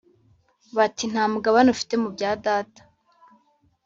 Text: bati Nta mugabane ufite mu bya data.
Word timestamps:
bati 0.77 1.03
Nta 1.11 1.23
mugabane 1.33 1.69
ufite 1.75 1.93
mu 2.03 2.07
bya 2.15 2.31
data. 2.45 2.81